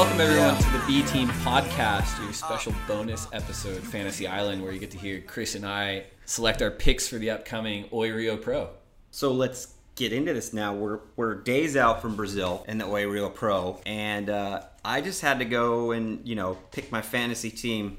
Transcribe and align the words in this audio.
Welcome 0.00 0.20
everyone 0.22 0.56
to 0.56 0.70
the 0.70 0.82
B 0.86 1.02
Team 1.02 1.28
Podcast, 1.28 2.18
your 2.24 2.32
special 2.32 2.72
bonus 2.88 3.28
episode, 3.34 3.82
Fantasy 3.82 4.26
Island, 4.26 4.62
where 4.62 4.72
you 4.72 4.78
get 4.78 4.90
to 4.92 4.98
hear 4.98 5.20
Chris 5.20 5.54
and 5.54 5.66
I 5.66 6.04
select 6.24 6.62
our 6.62 6.70
picks 6.70 7.06
for 7.06 7.16
the 7.16 7.28
upcoming 7.28 7.84
Oi 7.92 8.10
Rio 8.10 8.38
Pro. 8.38 8.70
So 9.10 9.30
let's 9.32 9.74
get 9.96 10.14
into 10.14 10.32
this 10.32 10.54
now. 10.54 10.72
We're 10.72 11.00
we're 11.16 11.34
days 11.34 11.76
out 11.76 12.00
from 12.00 12.16
Brazil 12.16 12.64
in 12.66 12.78
the 12.78 12.86
Oi 12.86 13.06
Rio 13.08 13.28
Pro, 13.28 13.78
and 13.84 14.30
uh, 14.30 14.62
I 14.82 15.02
just 15.02 15.20
had 15.20 15.38
to 15.40 15.44
go 15.44 15.90
and 15.90 16.26
you 16.26 16.34
know 16.34 16.56
pick 16.70 16.90
my 16.90 17.02
fantasy 17.02 17.50
team 17.50 17.98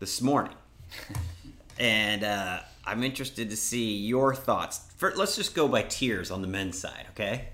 this 0.00 0.20
morning, 0.20 0.56
and 1.78 2.24
uh, 2.24 2.58
I'm 2.84 3.04
interested 3.04 3.48
to 3.50 3.56
see 3.56 3.96
your 3.96 4.34
thoughts. 4.34 4.80
For, 4.96 5.14
let's 5.14 5.36
just 5.36 5.54
go 5.54 5.68
by 5.68 5.82
tiers 5.82 6.32
on 6.32 6.42
the 6.42 6.48
men's 6.48 6.80
side, 6.80 7.06
okay? 7.10 7.50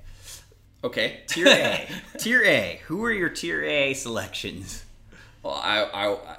Okay. 0.85 1.21
Tier 1.27 1.49
A. 1.49 1.89
tier 2.19 2.43
A. 2.45 2.81
Who 2.87 3.05
are 3.05 3.13
your 3.13 3.31
Tier 3.31 3.65
A 3.65 3.95
selections? 3.95 4.85
Well, 5.43 5.55
I, 5.55 5.83
I 5.83 6.37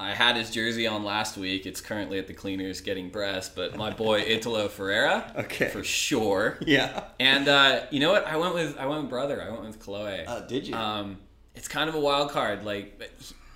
I 0.00 0.12
had 0.14 0.36
his 0.36 0.50
jersey 0.50 0.86
on 0.88 1.04
last 1.04 1.36
week. 1.36 1.64
It's 1.66 1.80
currently 1.80 2.18
at 2.18 2.26
the 2.26 2.34
cleaners 2.34 2.80
getting 2.80 3.08
breast, 3.10 3.54
but 3.54 3.76
my 3.76 3.90
boy 3.90 4.20
Italo 4.26 4.68
Ferreira, 4.68 5.32
Okay. 5.36 5.68
for 5.68 5.84
sure. 5.84 6.58
Yeah. 6.60 7.04
And 7.20 7.46
uh, 7.48 7.82
you 7.92 8.00
know 8.00 8.10
what? 8.12 8.26
I 8.26 8.36
went 8.36 8.54
with 8.54 8.76
I 8.76 8.86
went 8.86 9.02
with 9.02 9.10
brother. 9.10 9.40
I 9.40 9.50
went 9.50 9.62
with 9.64 9.80
Kolohe. 9.80 10.24
Oh, 10.26 10.44
did 10.46 10.66
you? 10.66 10.74
Um, 10.74 11.18
it's 11.54 11.68
kind 11.68 11.88
of 11.88 11.94
a 11.94 12.00
wild 12.00 12.30
card. 12.32 12.64
Like, 12.64 13.00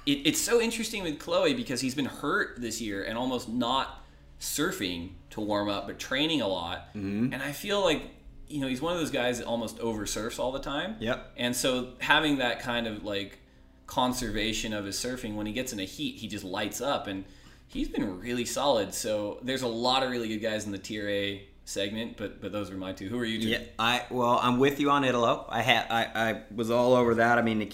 it, 0.07 0.11
it's 0.25 0.41
so 0.41 0.61
interesting 0.61 1.03
with 1.03 1.19
Kolohe 1.19 1.57
because 1.57 1.81
he's 1.81 1.97
been 1.97 2.05
hurt 2.07 2.61
this 2.61 2.81
year 2.81 3.03
and 3.03 3.19
almost 3.19 3.49
not 3.49 4.05
surfing 4.41 5.11
to 5.31 5.41
warm 5.41 5.69
up, 5.69 5.89
but 5.89 5.99
training 5.99 6.41
a 6.41 6.47
lot. 6.49 6.95
Mm-hmm. 6.95 7.33
And 7.33 7.43
I 7.43 7.51
feel 7.51 7.83
like 7.83 8.03
you 8.49 8.61
know 8.61 8.69
he's 8.69 8.81
one 8.81 8.93
of 8.93 8.99
those 8.99 9.11
guys 9.11 9.39
that 9.39 9.47
almost 9.47 9.79
over 9.81 10.07
surfs 10.07 10.39
all 10.39 10.53
the 10.53 10.61
time. 10.61 10.97
Yep. 11.01 11.33
And 11.37 11.55
so 11.55 11.89
having 11.99 12.39
that 12.39 12.61
kind 12.61 12.87
of 12.87 13.05
like 13.05 13.39
conservation 13.87 14.73
of 14.73 14.85
his 14.85 14.97
surfing 14.97 15.35
when 15.35 15.47
he 15.47 15.53
gets 15.53 15.73
in 15.73 15.81
a 15.81 15.85
heat, 15.85 16.17
he 16.17 16.29
just 16.29 16.45
lights 16.45 16.81
up 16.81 17.07
and 17.07 17.25
he's 17.69 17.89
been 17.89 18.21
really 18.21 18.45
solid. 18.45 18.95
So 18.95 19.39
there's 19.43 19.63
a 19.63 19.69
lot 19.69 20.03
of 20.03 20.11
really 20.11 20.29
good 20.29 20.39
guys 20.39 20.67
in 20.67 20.73
the 20.73 20.79
tier 20.79 21.09
A 21.09 21.49
segment, 21.65 22.17
but 22.17 22.41
but 22.41 22.51
those 22.51 22.71
are 22.71 22.77
my 22.77 22.93
two. 22.93 23.09
Who 23.09 23.19
are 23.19 23.25
you 23.25 23.41
two? 23.41 23.49
Yeah, 23.49 23.61
I 23.79 24.05
well, 24.11 24.41
I'm 24.43 24.59
with 24.59 24.81
you 24.81 24.91
on 24.91 25.05
Italo. 25.05 25.45
I 25.49 25.63
had 25.63 25.87
I, 25.91 26.31
I 26.31 26.43
was 26.55 26.71
all 26.71 26.95
over 26.95 27.17
that. 27.17 27.39
I 27.39 27.43
mean, 27.43 27.59
Do 27.59 27.67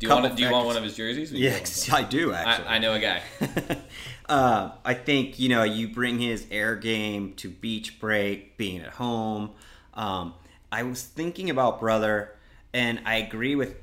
you 0.00 0.08
want 0.08 0.36
do 0.36 0.42
you 0.42 0.50
want 0.50 0.66
one 0.66 0.76
of 0.76 0.82
his 0.82 0.96
jerseys? 0.96 1.32
Or 1.32 1.36
you 1.36 1.50
want 1.50 1.60
Yes? 1.60 1.90
I 1.92 2.02
do 2.02 2.32
actually. 2.32 2.66
I, 2.66 2.76
I 2.76 2.78
know 2.78 2.94
a 2.94 3.00
guy. 3.00 3.22
uh, 4.28 4.70
I 4.84 4.94
think 4.94 5.38
you 5.38 5.48
know 5.48 5.62
you 5.62 5.88
bring 5.88 6.18
his 6.18 6.46
air 6.50 6.74
game 6.76 7.34
to 7.34 7.50
beach 7.50 8.00
break, 8.00 8.56
being 8.56 8.80
at 8.80 8.94
home. 8.94 9.50
Um, 9.98 10.34
I 10.72 10.84
was 10.84 11.02
thinking 11.02 11.50
about 11.50 11.80
brother, 11.80 12.34
and 12.72 13.00
I 13.04 13.16
agree 13.16 13.56
with 13.56 13.74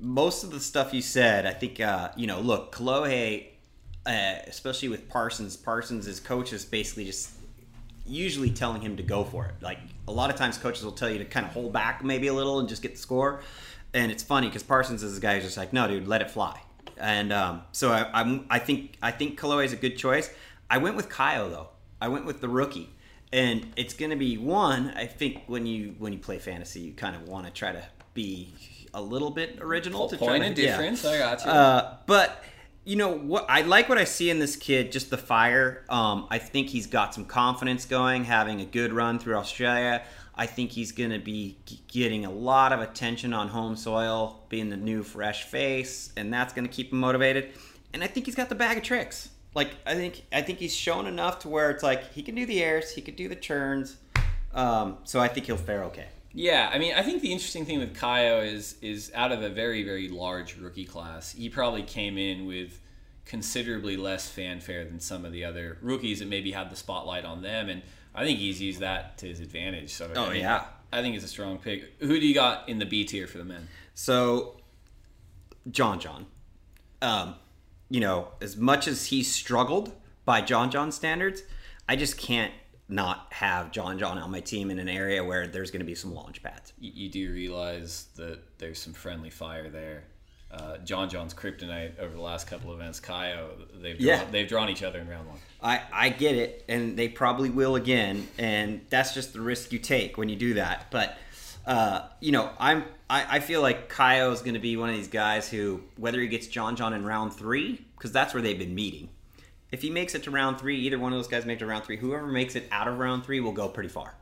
most 0.00 0.44
of 0.44 0.50
the 0.50 0.60
stuff 0.60 0.94
you 0.94 1.02
said. 1.02 1.44
I 1.44 1.52
think 1.52 1.80
uh, 1.80 2.10
you 2.16 2.26
know, 2.26 2.40
look, 2.40 2.74
Kolohe, 2.74 3.48
uh, 4.06 4.36
especially 4.46 4.88
with 4.88 5.08
Parsons. 5.08 5.56
Parsons' 5.56 6.06
his 6.06 6.20
coach 6.20 6.52
is 6.52 6.64
basically 6.64 7.04
just 7.04 7.30
usually 8.06 8.50
telling 8.50 8.80
him 8.80 8.96
to 8.96 9.02
go 9.02 9.24
for 9.24 9.46
it. 9.46 9.54
Like 9.60 9.78
a 10.06 10.12
lot 10.12 10.30
of 10.30 10.36
times, 10.36 10.56
coaches 10.56 10.84
will 10.84 10.92
tell 10.92 11.10
you 11.10 11.18
to 11.18 11.24
kind 11.24 11.44
of 11.44 11.52
hold 11.52 11.72
back 11.72 12.04
maybe 12.04 12.28
a 12.28 12.34
little 12.34 12.60
and 12.60 12.68
just 12.68 12.80
get 12.80 12.92
the 12.92 13.00
score. 13.00 13.42
And 13.92 14.12
it's 14.12 14.22
funny 14.22 14.46
because 14.46 14.62
Parsons 14.62 15.02
is 15.02 15.18
a 15.18 15.20
guy 15.20 15.34
who's 15.34 15.44
just 15.44 15.56
like, 15.56 15.72
no, 15.72 15.88
dude, 15.88 16.06
let 16.06 16.22
it 16.22 16.30
fly. 16.30 16.60
And 16.98 17.32
um, 17.32 17.62
so 17.72 17.90
I, 17.90 18.08
I'm, 18.12 18.46
I 18.50 18.58
think 18.58 18.96
I 19.02 19.10
think 19.10 19.38
Kolohe 19.40 19.64
is 19.64 19.72
a 19.72 19.76
good 19.76 19.96
choice. 19.96 20.30
I 20.70 20.78
went 20.78 20.96
with 20.96 21.08
Kyle 21.08 21.48
though. 21.48 21.68
I 22.00 22.08
went 22.08 22.26
with 22.26 22.40
the 22.40 22.48
rookie, 22.48 22.90
and 23.32 23.72
it's 23.76 23.94
going 23.94 24.10
to 24.10 24.16
be 24.16 24.38
one. 24.38 24.90
I 24.96 25.06
think 25.06 25.42
when 25.46 25.66
you 25.66 25.94
when 25.98 26.12
you 26.12 26.18
play 26.18 26.38
fantasy, 26.38 26.80
you 26.80 26.92
kind 26.92 27.14
of 27.14 27.28
want 27.28 27.46
to 27.46 27.52
try 27.52 27.72
to 27.72 27.84
be 28.14 28.54
a 28.94 29.02
little 29.02 29.30
bit 29.30 29.58
original. 29.60 30.08
to 30.08 30.16
try 30.16 30.26
Point 30.26 30.44
to, 30.44 30.50
of 30.52 30.58
yeah. 30.58 30.76
difference. 30.76 31.04
I 31.04 31.18
got 31.18 31.44
you. 31.44 31.50
Uh, 31.50 31.96
but 32.06 32.42
you 32.84 32.96
know 32.96 33.12
what? 33.12 33.46
I 33.48 33.62
like 33.62 33.88
what 33.88 33.98
I 33.98 34.04
see 34.04 34.30
in 34.30 34.38
this 34.38 34.56
kid. 34.56 34.92
Just 34.92 35.10
the 35.10 35.18
fire. 35.18 35.84
Um, 35.88 36.26
I 36.30 36.38
think 36.38 36.68
he's 36.68 36.86
got 36.86 37.14
some 37.14 37.24
confidence 37.24 37.84
going, 37.84 38.24
having 38.24 38.60
a 38.60 38.64
good 38.64 38.92
run 38.92 39.18
through 39.18 39.36
Australia. 39.36 40.02
I 40.34 40.46
think 40.46 40.70
he's 40.70 40.92
going 40.92 41.10
to 41.10 41.18
be 41.18 41.58
getting 41.88 42.24
a 42.24 42.30
lot 42.30 42.72
of 42.72 42.80
attention 42.80 43.34
on 43.34 43.48
home 43.48 43.74
soil, 43.74 44.44
being 44.48 44.70
the 44.70 44.76
new 44.76 45.02
fresh 45.02 45.42
face, 45.42 46.12
and 46.16 46.32
that's 46.32 46.54
going 46.54 46.66
to 46.66 46.72
keep 46.72 46.92
him 46.92 47.00
motivated. 47.00 47.50
And 47.92 48.04
I 48.04 48.06
think 48.06 48.26
he's 48.26 48.36
got 48.36 48.48
the 48.48 48.54
bag 48.54 48.76
of 48.78 48.84
tricks. 48.84 49.30
Like 49.58 49.74
I 49.84 49.94
think 49.96 50.24
I 50.32 50.40
think 50.42 50.60
he's 50.60 50.72
shown 50.74 51.08
enough 51.08 51.40
to 51.40 51.48
where 51.48 51.68
it's 51.72 51.82
like 51.82 52.12
he 52.12 52.22
can 52.22 52.36
do 52.36 52.46
the 52.46 52.62
airs, 52.62 52.92
he 52.92 53.00
can 53.00 53.16
do 53.16 53.26
the 53.28 53.34
turns. 53.34 53.96
Um, 54.54 54.98
so 55.02 55.18
I 55.18 55.26
think 55.26 55.46
he'll 55.46 55.56
fare 55.56 55.82
okay. 55.86 56.06
Yeah, 56.32 56.70
I 56.72 56.78
mean, 56.78 56.94
I 56.94 57.02
think 57.02 57.22
the 57.22 57.32
interesting 57.32 57.66
thing 57.66 57.80
with 57.80 57.96
Caio 57.96 58.40
is 58.40 58.76
is 58.82 59.10
out 59.16 59.32
of 59.32 59.42
a 59.42 59.48
very 59.48 59.82
very 59.82 60.08
large 60.08 60.56
rookie 60.58 60.84
class, 60.84 61.32
he 61.32 61.48
probably 61.48 61.82
came 61.82 62.18
in 62.18 62.46
with 62.46 62.80
considerably 63.24 63.96
less 63.96 64.28
fanfare 64.30 64.84
than 64.84 65.00
some 65.00 65.24
of 65.24 65.32
the 65.32 65.44
other 65.44 65.76
rookies 65.82 66.20
that 66.20 66.28
maybe 66.28 66.52
had 66.52 66.70
the 66.70 66.76
spotlight 66.76 67.24
on 67.24 67.42
them, 67.42 67.68
and 67.68 67.82
I 68.14 68.24
think 68.24 68.38
he's 68.38 68.62
used 68.62 68.78
that 68.78 69.18
to 69.18 69.26
his 69.26 69.40
advantage. 69.40 69.90
So 69.90 70.08
Oh, 70.14 70.26
I 70.26 70.32
mean, 70.34 70.40
yeah. 70.42 70.66
I 70.92 71.02
think 71.02 71.16
it's 71.16 71.24
a 71.24 71.28
strong 71.28 71.58
pick. 71.58 71.94
Who 71.98 72.20
do 72.20 72.24
you 72.24 72.34
got 72.34 72.68
in 72.68 72.78
the 72.78 72.86
B 72.86 73.04
tier 73.04 73.26
for 73.26 73.38
the 73.38 73.44
men? 73.44 73.66
So, 73.94 74.60
John 75.68 75.98
John, 75.98 76.26
um, 77.02 77.34
you 77.90 78.00
know, 78.00 78.28
as 78.40 78.56
much 78.56 78.86
as 78.88 79.06
he 79.06 79.22
struggled 79.22 79.92
by 80.24 80.40
John 80.40 80.70
John 80.70 80.92
standards, 80.92 81.42
I 81.88 81.96
just 81.96 82.18
can't 82.18 82.52
not 82.88 83.26
have 83.32 83.70
John 83.70 83.98
John 83.98 84.18
on 84.18 84.30
my 84.30 84.40
team 84.40 84.70
in 84.70 84.78
an 84.78 84.88
area 84.88 85.22
where 85.22 85.46
there's 85.46 85.70
going 85.70 85.80
to 85.80 85.86
be 85.86 85.94
some 85.94 86.14
launch 86.14 86.42
pads. 86.42 86.72
You, 86.78 86.90
you 86.94 87.08
do 87.10 87.32
realize 87.32 88.06
that 88.16 88.40
there's 88.58 88.78
some 88.78 88.92
friendly 88.94 89.30
fire 89.30 89.68
there. 89.68 90.04
Uh, 90.50 90.78
John 90.78 91.10
John's 91.10 91.34
kryptonite 91.34 91.98
over 91.98 92.14
the 92.14 92.22
last 92.22 92.46
couple 92.46 92.72
of 92.72 92.80
events. 92.80 93.00
Caio, 93.00 93.50
they've 93.82 93.98
drawn, 93.98 94.06
Yeah. 94.08 94.24
they've 94.30 94.48
drawn 94.48 94.70
each 94.70 94.82
other 94.82 94.98
in 94.98 95.06
round 95.06 95.28
one. 95.28 95.36
I, 95.62 95.82
I 95.92 96.08
get 96.08 96.36
it, 96.36 96.64
and 96.68 96.96
they 96.96 97.08
probably 97.08 97.50
will 97.50 97.76
again, 97.76 98.26
and 98.38 98.80
that's 98.88 99.12
just 99.12 99.34
the 99.34 99.42
risk 99.42 99.72
you 99.72 99.78
take 99.78 100.16
when 100.16 100.30
you 100.30 100.36
do 100.36 100.54
that. 100.54 100.90
But 100.90 101.18
uh, 101.66 102.02
you 102.20 102.32
know, 102.32 102.50
I'm 102.58 102.84
I, 103.10 103.36
I 103.36 103.40
feel 103.40 103.62
like 103.62 103.88
Caio 103.88 104.32
is 104.32 104.40
going 104.40 104.54
to 104.54 104.60
be 104.60 104.76
one 104.76 104.88
of 104.90 104.94
these 104.94 105.08
guys 105.08 105.48
who, 105.48 105.82
whether 105.96 106.20
he 106.20 106.28
gets 106.28 106.46
John 106.46 106.76
John 106.76 106.92
in 106.92 107.04
round 107.04 107.32
three, 107.32 107.84
because 107.96 108.12
that's 108.12 108.34
where 108.34 108.42
they've 108.42 108.58
been 108.58 108.74
meeting. 108.74 109.08
If 109.70 109.82
he 109.82 109.90
makes 109.90 110.14
it 110.14 110.22
to 110.24 110.30
round 110.30 110.58
three, 110.58 110.78
either 110.80 110.98
one 110.98 111.12
of 111.12 111.18
those 111.18 111.28
guys 111.28 111.44
makes 111.44 111.58
it 111.58 111.64
to 111.64 111.66
round 111.66 111.84
three. 111.84 111.96
Whoever 111.98 112.26
makes 112.26 112.56
it 112.56 112.66
out 112.70 112.88
of 112.88 112.98
round 112.98 113.24
three 113.24 113.40
will 113.40 113.52
go 113.52 113.68
pretty 113.68 113.88
far. 113.90 114.14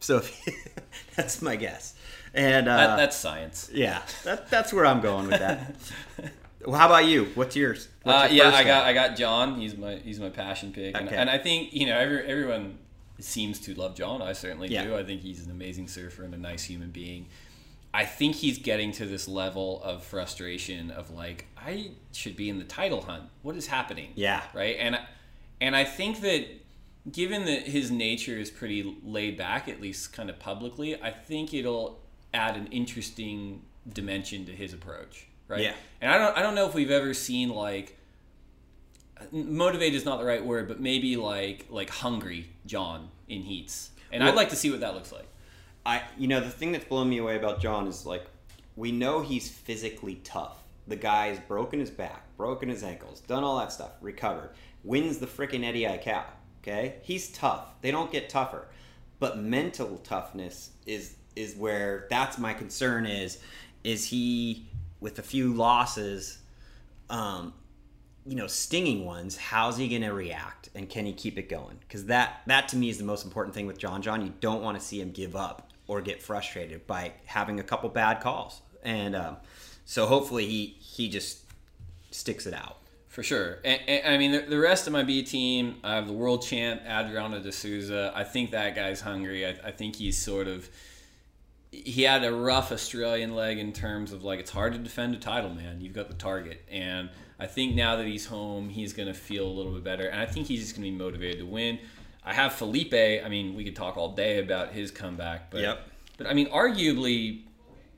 So 0.00 0.18
if, 0.18 0.74
that's 1.16 1.42
my 1.42 1.56
guess. 1.56 1.94
And 2.34 2.68
uh, 2.68 2.76
That, 2.76 2.96
that's 2.96 3.16
science. 3.16 3.70
yeah, 3.72 4.02
that, 4.24 4.50
that's 4.50 4.72
where 4.72 4.86
I'm 4.86 5.00
going 5.00 5.26
with 5.28 5.40
that. 5.40 5.74
well, 6.66 6.78
how 6.78 6.86
about 6.86 7.06
you? 7.06 7.26
What's 7.34 7.56
yours? 7.56 7.88
What's 8.02 8.30
Uh, 8.30 8.34
your 8.34 8.44
yeah, 8.46 8.54
I 8.54 8.62
got 8.64 8.82
guy? 8.84 8.88
I 8.90 8.92
got 8.92 9.16
John. 9.16 9.58
He's 9.60 9.76
my 9.76 9.96
he's 9.96 10.20
my 10.20 10.28
passion 10.30 10.72
pick, 10.72 10.94
and, 10.96 11.08
Okay. 11.08 11.16
and 11.16 11.30
I 11.30 11.38
think 11.38 11.72
you 11.72 11.86
know 11.86 11.98
every, 11.98 12.26
everyone 12.26 12.78
seems 13.18 13.58
to 13.60 13.74
love 13.74 13.94
John. 13.94 14.20
I 14.22 14.32
certainly 14.32 14.68
Yeah. 14.68 14.84
do. 14.84 14.96
I 14.96 15.04
think 15.04 15.22
he's 15.22 15.44
an 15.44 15.50
amazing 15.50 15.88
surfer 15.88 16.22
and 16.24 16.34
a 16.34 16.38
nice 16.38 16.64
human 16.64 16.90
being. 16.90 17.26
I 17.94 18.04
think 18.04 18.36
he's 18.36 18.58
getting 18.58 18.92
to 18.92 19.06
this 19.06 19.26
level 19.26 19.82
of 19.82 20.02
frustration 20.04 20.90
of 20.90 21.10
like 21.10 21.46
I 21.56 21.92
should 22.12 22.36
be 22.36 22.48
in 22.50 22.58
the 22.58 22.64
title 22.64 23.02
hunt. 23.02 23.24
What 23.42 23.56
is 23.56 23.68
happening? 23.68 24.12
Yeah. 24.14 24.42
right. 24.54 24.76
And 24.78 24.98
and 25.60 25.74
I 25.74 25.84
think 25.84 26.20
that 26.20 26.46
given 27.10 27.44
that 27.46 27.62
his 27.68 27.90
nature 27.90 28.36
is 28.36 28.50
pretty 28.50 28.96
laid 29.02 29.36
back, 29.38 29.68
at 29.68 29.80
least 29.80 30.12
kind 30.12 30.28
of 30.28 30.38
publicly, 30.38 31.00
I 31.00 31.10
think 31.10 31.54
it'll 31.54 32.00
add 32.34 32.56
an 32.56 32.66
interesting 32.66 33.62
dimension 33.90 34.44
to 34.46 34.52
his 34.52 34.74
approach, 34.74 35.26
right? 35.48 35.62
Yeah. 35.62 35.74
And 36.02 36.10
I 36.10 36.18
don't 36.18 36.36
I 36.36 36.42
don't 36.42 36.54
know 36.54 36.68
if 36.68 36.74
we've 36.74 36.90
ever 36.90 37.14
seen 37.14 37.48
like 37.48 37.95
motivate 39.32 39.94
is 39.94 40.04
not 40.04 40.18
the 40.18 40.24
right 40.24 40.44
word, 40.44 40.68
but 40.68 40.80
maybe 40.80 41.16
like 41.16 41.66
like 41.70 41.90
hungry 41.90 42.48
John 42.66 43.08
in 43.28 43.42
heats. 43.42 43.90
And 44.12 44.22
I'd 44.22 44.34
like 44.34 44.50
to 44.50 44.56
see 44.56 44.70
what 44.70 44.80
that 44.80 44.94
looks 44.94 45.12
like. 45.12 45.26
I 45.84 46.02
you 46.16 46.28
know 46.28 46.40
the 46.40 46.50
thing 46.50 46.72
that's 46.72 46.84
blown 46.84 47.08
me 47.08 47.18
away 47.18 47.36
about 47.36 47.60
John 47.60 47.86
is 47.86 48.06
like 48.06 48.26
we 48.76 48.92
know 48.92 49.22
he's 49.22 49.48
physically 49.48 50.16
tough. 50.16 50.62
The 50.86 50.96
guy's 50.96 51.40
broken 51.40 51.80
his 51.80 51.90
back, 51.90 52.24
broken 52.36 52.68
his 52.68 52.84
ankles, 52.84 53.20
done 53.20 53.42
all 53.42 53.58
that 53.58 53.72
stuff, 53.72 53.92
recovered, 54.00 54.50
wins 54.84 55.18
the 55.18 55.26
freaking 55.26 55.64
Eddie 55.64 55.82
Aikau. 55.82 56.24
Okay, 56.62 56.96
he's 57.02 57.30
tough. 57.30 57.80
They 57.80 57.90
don't 57.90 58.10
get 58.10 58.28
tougher, 58.28 58.68
but 59.18 59.38
mental 59.38 59.98
toughness 59.98 60.70
is 60.86 61.16
is 61.34 61.54
where 61.54 62.06
that's 62.10 62.38
my 62.38 62.52
concern. 62.52 63.06
Is 63.06 63.38
is 63.84 64.04
he 64.06 64.66
with 65.00 65.18
a 65.18 65.22
few 65.22 65.54
losses, 65.54 66.38
um, 67.10 67.52
you 68.26 68.36
know, 68.36 68.46
stinging 68.46 69.04
ones? 69.04 69.36
How's 69.36 69.76
he 69.76 69.88
going 69.88 70.02
to 70.02 70.12
react, 70.12 70.68
and 70.74 70.88
can 70.88 71.06
he 71.06 71.12
keep 71.12 71.38
it 71.38 71.48
going? 71.48 71.78
Because 71.80 72.06
that 72.06 72.42
that 72.46 72.68
to 72.68 72.76
me 72.76 72.88
is 72.88 72.98
the 72.98 73.04
most 73.04 73.24
important 73.24 73.54
thing 73.54 73.66
with 73.66 73.78
John. 73.78 74.02
John, 74.02 74.22
you 74.22 74.32
don't 74.40 74.62
want 74.62 74.78
to 74.78 74.84
see 74.84 75.00
him 75.00 75.10
give 75.10 75.36
up 75.36 75.70
or 75.86 76.00
get 76.00 76.22
frustrated 76.22 76.86
by 76.86 77.12
having 77.26 77.60
a 77.60 77.62
couple 77.62 77.88
bad 77.88 78.20
calls, 78.20 78.60
and 78.82 79.14
um, 79.14 79.36
so 79.84 80.06
hopefully 80.06 80.46
he 80.46 80.76
he 80.80 81.08
just 81.08 81.38
sticks 82.10 82.46
it 82.46 82.54
out. 82.54 82.78
For 83.08 83.22
sure. 83.22 83.60
And, 83.64 83.80
and, 83.88 84.14
I 84.14 84.18
mean, 84.18 84.32
the, 84.32 84.40
the 84.40 84.58
rest 84.58 84.86
of 84.86 84.92
my 84.92 85.02
B 85.02 85.22
team, 85.22 85.76
I 85.82 85.94
have 85.94 86.06
the 86.06 86.12
world 86.12 86.42
champ, 86.42 86.82
Adriano 86.86 87.40
de 87.40 87.50
Souza. 87.50 88.12
I 88.14 88.24
think 88.24 88.50
that 88.50 88.74
guy's 88.74 89.00
hungry. 89.00 89.46
I, 89.46 89.56
I 89.64 89.70
think 89.70 89.96
he's 89.96 90.18
sort 90.18 90.48
of 90.48 90.68
he 91.84 92.02
had 92.02 92.24
a 92.24 92.32
rough 92.32 92.72
Australian 92.72 93.34
leg 93.34 93.58
in 93.58 93.72
terms 93.72 94.12
of 94.12 94.24
like 94.24 94.40
it's 94.40 94.50
hard 94.50 94.72
to 94.72 94.78
defend 94.78 95.14
a 95.14 95.18
title, 95.18 95.50
man. 95.50 95.80
You've 95.80 95.94
got 95.94 96.08
the 96.08 96.14
target, 96.14 96.62
and 96.70 97.10
I 97.38 97.46
think 97.46 97.74
now 97.74 97.96
that 97.96 98.06
he's 98.06 98.26
home, 98.26 98.68
he's 98.70 98.92
going 98.92 99.08
to 99.08 99.14
feel 99.14 99.46
a 99.46 99.50
little 99.52 99.72
bit 99.72 99.84
better, 99.84 100.08
and 100.08 100.20
I 100.20 100.26
think 100.26 100.46
he's 100.46 100.60
just 100.60 100.74
going 100.74 100.84
to 100.86 100.90
be 100.90 100.96
motivated 100.96 101.38
to 101.40 101.46
win. 101.46 101.78
I 102.24 102.32
have 102.32 102.54
Filipe. 102.54 102.94
I 103.24 103.28
mean, 103.28 103.54
we 103.54 103.62
could 103.64 103.76
talk 103.76 103.96
all 103.96 104.14
day 104.14 104.38
about 104.38 104.72
his 104.72 104.90
comeback, 104.90 105.50
but 105.50 105.60
Yep. 105.60 105.88
but 106.18 106.26
I 106.26 106.32
mean, 106.34 106.48
arguably, 106.48 107.42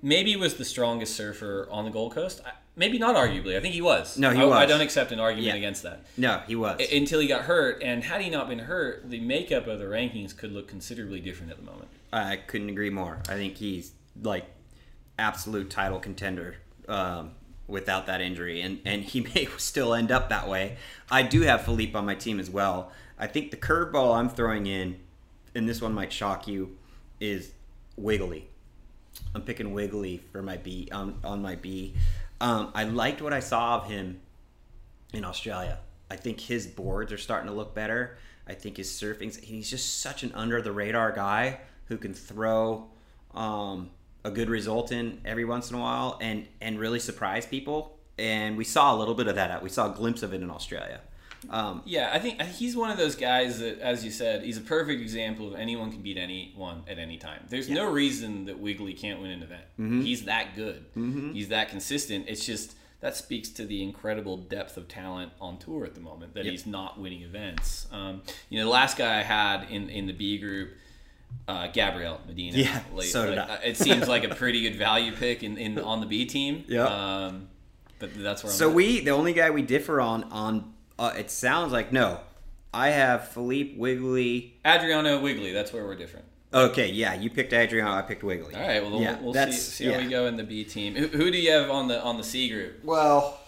maybe 0.03 0.31
he 0.31 0.37
was 0.37 0.55
the 0.57 0.65
strongest 0.65 1.15
surfer 1.17 1.69
on 1.71 1.85
the 1.85 1.91
Gold 1.91 2.13
Coast. 2.15 2.41
I- 2.45 2.53
Maybe 2.77 2.97
not 2.97 3.17
arguably. 3.17 3.57
I 3.57 3.61
think 3.61 3.75
he 3.75 3.83
was. 3.83 4.17
No, 4.17 4.31
he 4.31 4.41
I, 4.41 4.63
I 4.63 4.67
don't 4.67 4.81
accept 4.81 5.11
an 5.11 5.19
argument 5.19 5.49
Yeah. 5.49 5.57
against 5.57 5.83
that 5.83 6.05
No, 6.17 6.43
he 6.47 6.55
was. 6.55 6.77
I- 6.81 6.95
until 6.95 7.19
he 7.19 7.27
got 7.27 7.43
hurt. 7.43 7.83
And 7.83 8.05
had 8.05 8.21
he 8.21 8.31
not 8.31 8.49
been 8.49 8.61
hurt, 8.61 9.11
the 9.11 9.19
makeup 9.19 9.67
of 9.67 9.81
the 9.81 9.87
rankings 9.87 10.37
could 10.37 10.53
look 10.53 10.69
considerably 10.69 11.19
different 11.19 11.51
at 11.51 11.59
the 11.59 11.65
moment. 11.65 11.89
I 12.13 12.37
couldn't 12.37 12.69
agree 12.69 12.91
more. 12.91 13.19
I 13.29 13.35
think 13.35 13.57
he's 13.57 13.91
like 14.23 14.45
absolute 15.19 15.71
title 15.71 15.99
contender 15.99 16.57
um, 16.89 17.33
without 17.69 18.07
that 18.07 18.21
injury, 18.21 18.61
and 18.61 18.81
and 18.85 19.05
he 19.05 19.21
may 19.35 19.47
still 19.59 19.95
end 19.95 20.11
up 20.11 20.29
that 20.31 20.49
way. 20.49 20.77
I 21.11 21.23
do 21.23 21.43
have 21.43 21.65
Filipe 21.65 21.95
on 21.95 22.07
my 22.07 22.15
team 22.15 22.41
as 22.41 22.51
well. 22.51 22.91
I 23.19 23.27
think 23.27 23.51
the 23.51 23.57
curveball 23.57 24.17
I'm 24.17 24.29
throwing 24.29 24.67
in, 24.67 24.99
and 25.55 25.69
this 25.69 25.81
one 25.81 25.93
might 25.93 26.13
shock 26.13 26.49
you, 26.49 26.77
is 27.21 27.53
Wiggolly. 28.01 28.45
I'm 29.35 29.43
picking 29.43 29.75
Wiggolly 29.75 30.21
for 30.33 30.43
my 30.43 30.57
B 30.57 30.89
on 30.91 31.21
on 31.23 31.43
my 31.43 31.55
B. 31.55 31.95
Um, 32.41 32.71
I 32.75 32.85
liked 32.85 33.21
what 33.21 33.33
I 33.33 33.41
saw 33.41 33.77
of 33.77 33.89
him 33.89 34.21
in 35.13 35.25
Australia. 35.25 35.79
I 36.11 36.17
think 36.17 36.41
his 36.41 36.67
boards 36.67 37.13
are 37.13 37.19
starting 37.19 37.49
to 37.49 37.55
look 37.55 37.75
better. 37.75 38.17
I 38.47 38.55
think 38.55 38.77
his 38.77 38.91
surfing's 38.91 39.37
he's 39.37 39.69
just 39.69 40.01
such 40.01 40.23
an 40.23 40.33
under 40.35 40.63
the 40.63 40.73
radar 40.73 41.13
guy 41.13 41.61
who 41.87 41.99
can 41.99 42.15
throw 42.15 42.87
um, 43.35 43.91
a 44.29 44.31
good 44.31 44.49
result 44.49 44.93
in 44.93 45.21
every 45.25 45.45
once 45.45 45.71
in 45.71 45.77
a 45.77 45.81
while 45.81 46.19
and 46.21 46.47
and 46.61 46.79
really 46.79 47.01
surprise 47.01 47.45
people. 47.47 47.99
And 48.19 48.57
we 48.57 48.65
saw 48.65 48.95
a 48.95 48.97
little 48.97 49.15
bit 49.15 49.27
of 49.29 49.37
that. 49.37 49.63
We 49.63 49.69
saw 49.69 49.93
a 49.93 49.95
glimpse 49.95 50.23
of 50.23 50.33
it 50.35 50.43
in 50.43 50.51
Australia. 50.51 51.01
Um, 51.51 51.83
Yeah, 51.87 52.11
I 52.13 52.19
think 52.19 52.43
he's 52.43 52.77
one 52.77 52.91
of 52.91 52.99
those 52.99 53.15
guys 53.15 53.61
that, 53.61 53.79
as 53.79 54.05
you 54.05 54.11
said, 54.11 54.43
he's 54.43 54.59
a 54.59 54.61
perfect 54.77 55.01
example 55.01 55.47
of 55.55 55.55
anyone 55.61 55.93
can 55.93 56.03
beat 56.03 56.17
anyone 56.19 56.83
at 56.89 56.99
any 56.99 57.17
time. 57.17 57.45
There's 57.49 57.69
no 57.69 57.89
reason 57.89 58.47
that 58.47 58.61
Wiggolly 58.61 58.99
can't 58.99 59.21
win 59.23 59.31
an 59.31 59.43
event. 59.45 59.63
Mm-hmm. 59.79 60.01
He's 60.03 60.25
that 60.25 60.57
good. 60.57 60.85
He's 61.33 61.49
that 61.49 61.69
consistent. 61.69 62.25
It's 62.29 62.45
just 62.45 62.75
that 63.01 63.15
speaks 63.17 63.51
to 63.51 63.65
the 63.65 63.85
incredible 63.85 64.37
depth 64.37 64.77
of 64.77 64.89
talent 64.89 65.31
on 65.41 65.59
tour 65.59 65.85
at 65.85 65.95
the 65.95 66.01
moment 66.01 66.35
that 66.35 66.45
Yep. 66.45 66.51
he's 66.51 66.67
not 66.67 66.99
winning 67.01 67.23
events. 67.23 67.87
Um, 67.93 68.23
you 68.51 68.59
know, 68.59 68.65
the 68.65 68.73
last 68.73 68.97
guy 68.99 69.21
I 69.21 69.23
had 69.23 69.71
in 69.71 69.89
in 69.91 70.07
the 70.09 70.13
B 70.13 70.39
group. 70.39 70.71
Uh, 71.47 71.67
Gabriel 71.69 72.21
Medina. 72.27 72.59
Yeah, 72.59 72.81
so 73.01 73.31
did 73.31 73.39
I. 73.39 73.55
It 73.65 73.77
seems 73.79 74.07
like 74.07 74.25
a 74.25 74.29
pretty 74.35 74.61
good 74.63 74.77
value 74.77 75.13
pick 75.13 75.43
in, 75.43 75.57
in 75.57 75.79
on 75.79 76.01
the 76.01 76.07
B 76.07 76.27
team. 76.27 76.65
Yeah. 76.69 76.85
Um, 76.85 77.49
but 77.99 78.11
that's 78.15 78.45
where 78.45 78.53
I'm 78.53 78.59
So 78.59 78.69
at. 78.69 78.75
we, 78.75 79.01
the 79.01 79.13
only 79.13 79.33
guy 79.33 79.49
we 79.51 79.63
differ 79.63 80.01
on, 80.01 80.25
on 80.25 80.75
uh, 80.99 81.15
it 81.17 81.31
sounds 81.31 81.73
like 81.73 81.91
no. 81.93 82.21
I 82.75 82.91
have 82.91 83.29
Filipe 83.29 83.79
Wiggolly. 83.79 84.51
Adriano 84.67 85.21
Wiggolly. 85.23 85.55
That's 85.55 85.73
where 85.73 85.85
we're 85.87 85.95
different. 85.97 86.27
Okay, 86.53 86.91
yeah, 86.91 87.15
you 87.15 87.31
picked 87.31 87.53
Adriano. 87.55 87.93
I 87.93 88.03
picked 88.03 88.23
Wiggolly. 88.23 88.55
All 88.55 88.61
right, 88.67 88.83
well, 88.83 89.01
Yeah, 89.01 89.15
we'll, 89.17 89.25
we'll 89.25 89.33
see, 89.33 89.39
that's- 89.39 89.63
see 89.63 89.87
how 89.87 89.99
we 90.01 90.07
go 90.07 90.27
in 90.27 90.37
the 90.37 90.45
B 90.45 90.65
team. 90.65 90.95
Who, 90.97 91.07
who 91.09 91.31
do 91.31 91.39
you 91.39 91.51
have 91.51 91.71
on 91.71 91.89
the 91.89 92.03
on 92.03 92.19
the 92.19 92.25
C 92.25 92.51
group? 92.51 92.85
Well, 92.85 93.41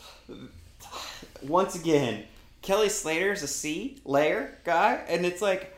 once 1.43 1.75
again, 1.75 2.25
Kelly 2.63 2.89
Slater's 2.89 3.43
a 3.43 3.49
C 3.49 3.99
layer 4.05 4.59
guy, 4.65 5.03
and 5.09 5.25
it's 5.25 5.41
like, 5.43 5.77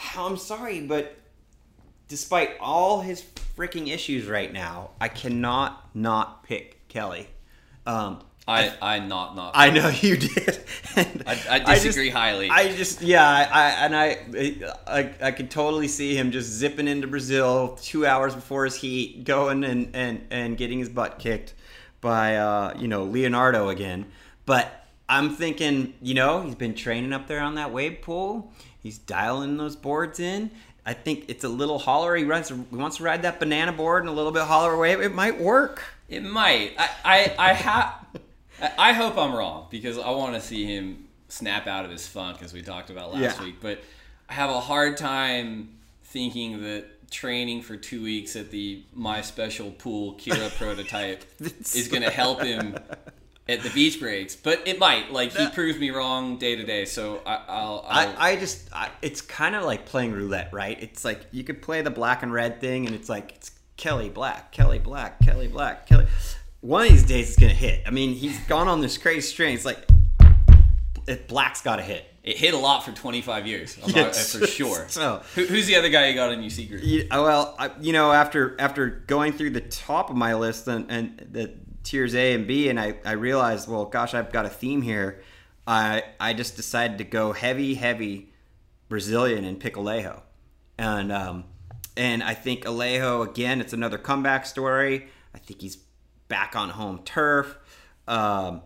I'm 0.16 0.36
sorry, 0.36 0.80
but 0.80 1.16
despite 2.08 2.50
all 2.60 3.00
his 3.00 3.22
freaking 3.56 3.88
issues 3.92 4.26
right 4.26 4.52
now, 4.52 4.90
I 5.00 5.08
cannot 5.08 5.94
not 5.94 6.44
pick 6.44 6.86
Kelly. 6.88 7.28
Um, 7.86 8.20
I 8.48 8.72
I 8.82 8.98
not 9.00 9.36
not. 9.36 9.52
I 9.54 9.70
know 9.70 9.88
you 9.88 10.16
did. 10.16 10.58
And 10.96 11.22
I- 11.24 11.32
I 11.50 11.58
just- 11.60 11.84
disagree 11.84 12.10
highly. 12.10 12.50
I 12.50 12.74
just 12.74 13.00
yeah, 13.00 13.24
I, 13.28 13.42
I 13.44 13.68
and 13.84 13.96
I, 13.96 14.18
I 14.88 15.10
I 15.28 15.30
could 15.30 15.50
totally 15.52 15.86
see 15.86 16.16
him 16.16 16.32
just 16.32 16.48
zipping 16.50 16.88
into 16.88 17.06
Brazil 17.06 17.78
two 17.80 18.04
hours 18.04 18.34
before 18.34 18.64
his 18.64 18.74
heat, 18.74 19.22
going 19.24 19.62
and 19.62 19.94
and 19.94 20.26
and 20.30 20.56
getting 20.56 20.80
his 20.80 20.88
butt 20.88 21.20
kicked 21.20 21.54
by 22.00 22.36
uh, 22.38 22.74
you 22.76 22.88
know 22.88 23.04
Leonardo 23.04 23.68
again. 23.68 24.06
But 24.46 24.84
I'm 25.08 25.36
thinking, 25.36 25.94
you 26.02 26.14
know, 26.14 26.42
he's 26.42 26.56
been 26.56 26.74
training 26.74 27.12
up 27.12 27.28
there 27.28 27.40
on 27.40 27.54
that 27.54 27.72
wave 27.72 28.00
pool. 28.02 28.52
He's 28.82 28.98
dialing 28.98 29.56
those 29.56 29.76
boards 29.76 30.18
in. 30.20 30.50
I 30.86 30.94
think 30.94 31.26
it's 31.28 31.44
a 31.44 31.48
little 31.48 31.78
holler. 31.78 32.16
He 32.16 32.24
runs. 32.24 32.48
He 32.48 32.54
wants 32.72 32.96
to 32.96 33.02
ride 33.02 33.22
that 33.22 33.38
banana 33.38 33.72
board 33.72 34.02
and 34.02 34.08
a 34.08 34.12
little 34.12 34.32
bit 34.32 34.42
holler 34.44 34.76
wave. 34.76 35.00
It 35.00 35.14
might 35.14 35.38
work. 35.40 35.82
it 36.08 36.22
might. 36.22 36.72
I 36.78 36.88
I 37.04 37.34
I 37.38 37.52
have. 37.52 37.94
I 38.78 38.92
hope 38.92 39.16
I'm 39.16 39.34
wrong 39.34 39.66
because 39.70 39.98
I 39.98 40.10
want 40.10 40.34
to 40.34 40.40
see 40.40 40.64
him 40.66 41.06
snap 41.28 41.66
out 41.66 41.84
of 41.84 41.90
his 41.90 42.06
funk 42.08 42.42
as 42.42 42.52
we 42.52 42.62
talked 42.62 42.90
about 42.90 43.12
last 43.14 43.38
Yeah. 43.38 43.44
week. 43.44 43.56
But 43.60 43.82
I 44.28 44.32
have 44.34 44.50
a 44.50 44.60
hard 44.60 44.96
time 44.96 45.76
thinking 46.04 46.62
that 46.62 47.10
training 47.10 47.62
for 47.62 47.76
two 47.76 48.02
weeks 48.02 48.34
at 48.36 48.50
the 48.50 48.82
my 48.94 49.20
special 49.20 49.70
pool 49.72 50.14
Kira 50.14 50.48
prototype 50.58 51.24
is 51.40 51.88
going 51.88 52.02
to 52.02 52.10
help 52.10 52.40
him 52.42 52.76
at 53.50 53.62
the 53.62 53.70
beach 53.70 53.98
breaks. 54.00 54.36
But 54.36 54.62
it 54.66 54.78
might. 54.78 55.12
Like 55.12 55.32
he 55.32 55.48
proves 55.48 55.78
me 55.78 55.90
wrong 55.90 56.38
day 56.38 56.56
to 56.56 56.64
day. 56.64 56.84
So 56.84 57.20
I, 57.26 57.34
I'll. 57.48 57.84
I'll 57.88 58.08
I, 58.18 58.30
I 58.32 58.36
just 58.36 58.68
I, 58.72 58.90
it's 59.02 59.20
kind 59.20 59.54
of 59.56 59.64
like 59.64 59.86
playing 59.86 60.12
roulette, 60.12 60.50
right? 60.52 60.80
It's 60.82 61.04
like 61.04 61.26
you 61.32 61.44
could 61.44 61.60
play 61.62 61.82
the 61.82 61.90
black 61.90 62.22
and 62.22 62.32
red 62.32 62.60
thing, 62.60 62.86
and 62.86 62.94
it's 62.94 63.08
like 63.08 63.32
it's 63.36 63.50
Kelly 63.76 64.08
Black, 64.08 64.52
Kelly 64.52 64.78
Black, 64.78 65.20
Kelly 65.20 65.48
Black, 65.48 65.86
Kelly. 65.86 66.06
One 66.60 66.84
of 66.86 66.90
these 66.92 67.04
days 67.04 67.28
it's 67.30 67.38
gonna 67.38 67.52
hit. 67.54 67.82
I 67.86 67.90
mean, 67.90 68.14
he's 68.14 68.38
gone 68.46 68.68
on 68.68 68.80
this 68.80 68.98
crazy 68.98 69.22
string. 69.22 69.54
It's 69.54 69.64
like 69.64 69.78
it, 71.06 71.28
Black's 71.28 71.62
got 71.62 71.76
to 71.76 71.82
hit. 71.82 72.04
It 72.22 72.36
hit 72.36 72.52
a 72.52 72.58
lot 72.58 72.84
for 72.84 72.92
25 72.92 73.46
years, 73.46 73.78
Yes. 73.86 74.36
for 74.36 74.46
sure. 74.46 74.84
So- 74.90 75.22
Who, 75.34 75.46
who's 75.46 75.66
the 75.66 75.76
other 75.76 75.88
guy 75.88 76.08
you 76.08 76.14
got 76.14 76.32
in 76.32 76.42
your 76.42 76.50
secret? 76.50 76.82
Yeah, 76.84 77.04
well, 77.12 77.54
I, 77.58 77.70
you 77.80 77.94
know, 77.94 78.12
after 78.12 78.56
after 78.60 78.88
going 79.06 79.32
through 79.32 79.50
the 79.50 79.62
top 79.62 80.10
of 80.10 80.16
my 80.16 80.34
list 80.34 80.68
and, 80.68 80.90
and 80.90 81.26
the 81.32 81.54
tiers 81.90 82.14
A 82.14 82.34
and 82.34 82.46
B, 82.46 82.68
and 82.68 82.78
I, 82.78 82.94
I 83.04 83.12
realized, 83.12 83.68
well, 83.68 83.84
gosh, 83.84 84.14
I've 84.14 84.32
got 84.32 84.46
a 84.46 84.48
theme 84.48 84.82
here. 84.82 85.22
I 85.66 86.04
I 86.20 86.32
just 86.32 86.56
decided 86.56 86.98
to 86.98 87.04
go 87.04 87.32
heavy, 87.32 87.74
heavy 87.74 88.32
Brazilian 88.88 89.44
and 89.44 89.58
pick 89.58 89.74
Alejo, 89.74 90.22
and 90.78 91.10
um, 91.10 91.44
and 91.96 92.22
I 92.22 92.34
think 92.34 92.64
Alejo 92.64 93.28
again, 93.28 93.60
it's 93.60 93.72
another 93.72 93.98
comeback 93.98 94.46
story. 94.46 95.08
I 95.34 95.38
think 95.38 95.60
he's 95.60 95.78
back 96.28 96.54
on 96.54 96.70
home 96.70 97.00
turf. 97.04 97.58
Um, 98.06 98.62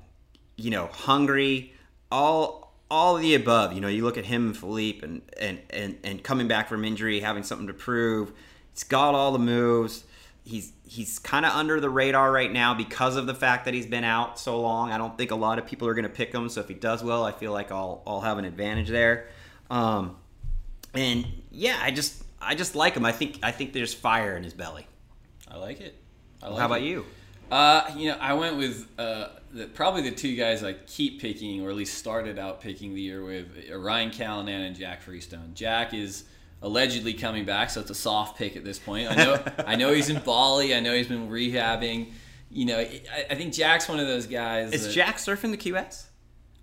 you 0.56 0.70
know, 0.70 0.86
hungry, 0.86 1.72
all 2.12 2.74
all 2.90 3.16
the 3.16 3.34
above. 3.34 3.72
You 3.72 3.80
know, 3.80 3.88
you 3.88 4.04
look 4.04 4.18
at 4.18 4.26
him 4.26 4.48
and 4.48 4.56
Filipe 4.56 5.02
and 5.02 5.22
and 5.40 5.60
and, 5.70 5.96
and 6.04 6.22
coming 6.22 6.46
back 6.46 6.68
from 6.68 6.84
injury, 6.84 7.20
having 7.20 7.42
something 7.42 7.68
to 7.68 7.74
prove. 7.74 8.32
He's 8.72 8.84
got 8.84 9.14
all 9.14 9.32
the 9.32 9.38
moves. 9.38 10.04
He's 10.46 10.72
he's 10.86 11.18
kind 11.18 11.46
of 11.46 11.52
under 11.52 11.80
the 11.80 11.88
radar 11.88 12.30
right 12.30 12.52
now 12.52 12.74
because 12.74 13.16
of 13.16 13.26
the 13.26 13.34
fact 13.34 13.64
that 13.64 13.72
he's 13.72 13.86
been 13.86 14.04
out 14.04 14.38
so 14.38 14.60
long. 14.60 14.92
I 14.92 14.98
don't 14.98 15.16
think 15.16 15.30
a 15.30 15.36
lot 15.36 15.58
of 15.58 15.66
people 15.66 15.88
are 15.88 15.94
going 15.94 16.04
to 16.04 16.10
pick 16.10 16.32
him. 16.34 16.48
So 16.50 16.60
if 16.60 16.68
he 16.68 16.74
does 16.74 17.02
well, 17.02 17.24
I 17.24 17.32
feel 17.32 17.52
like 17.52 17.72
I'll 17.72 18.02
I'll 18.06 18.20
have 18.20 18.36
an 18.38 18.44
advantage 18.44 18.88
there. 18.88 19.28
Um, 19.70 20.16
and 20.92 21.26
yeah, 21.50 21.78
I 21.80 21.90
just 21.90 22.22
I 22.42 22.54
just 22.54 22.74
like 22.74 22.94
him. 22.94 23.06
I 23.06 23.12
think 23.12 23.38
I 23.42 23.50
think 23.52 23.72
there's 23.72 23.94
fire 23.94 24.36
in 24.36 24.44
his 24.44 24.52
belly. 24.52 24.86
I 25.50 25.56
like 25.56 25.80
it. 25.80 25.94
I 26.42 26.48
like 26.48 26.58
How 26.58 26.66
about 26.66 26.82
it. 26.82 26.84
you? 26.84 27.06
Uh, 27.50 27.90
you 27.96 28.10
know, 28.10 28.18
I 28.20 28.34
went 28.34 28.56
with 28.56 28.86
uh, 28.98 29.28
the, 29.52 29.66
probably 29.66 30.02
the 30.02 30.14
two 30.14 30.34
guys 30.34 30.62
I 30.64 30.72
keep 30.72 31.20
picking, 31.20 31.64
or 31.64 31.70
at 31.70 31.76
least 31.76 31.96
started 31.96 32.38
out 32.38 32.60
picking 32.60 32.94
the 32.94 33.00
year 33.00 33.24
with 33.24 33.46
uh, 33.70 33.78
Ryan 33.78 34.10
Callinan 34.10 34.62
and 34.66 34.76
Jack 34.76 35.02
Freestone. 35.02 35.52
Jack 35.54 35.94
is 35.94 36.24
allegedly 36.64 37.12
coming 37.14 37.44
back, 37.44 37.70
so 37.70 37.80
it's 37.80 37.90
a 37.90 37.94
soft 37.94 38.36
pick 38.38 38.56
at 38.56 38.64
this 38.64 38.78
point. 38.78 39.10
I 39.10 39.14
know, 39.14 39.44
I 39.66 39.76
know 39.76 39.92
he's 39.92 40.08
in 40.08 40.20
Bali. 40.22 40.74
I 40.74 40.80
know 40.80 40.94
he's 40.94 41.08
been 41.08 41.28
rehabbing. 41.28 42.10
You 42.50 42.64
know, 42.66 42.78
I, 42.78 43.02
I 43.30 43.34
think 43.34 43.52
Jack's 43.52 43.88
one 43.88 44.00
of 44.00 44.06
those 44.06 44.26
guys. 44.26 44.72
Is 44.72 44.86
that- 44.86 44.92
Jack 44.92 45.18
surfing 45.18 45.50
the 45.50 45.56
QS? 45.56 46.06